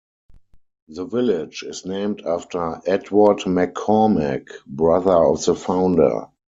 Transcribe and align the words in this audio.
The 0.87 1.05
village 1.05 1.61
is 1.61 1.85
named 1.85 2.23
after 2.25 2.81
Edward 2.87 3.41
McCormack, 3.41 4.47
brother 4.65 5.11
of 5.13 5.45
the 5.45 5.53
founder. 5.53 6.25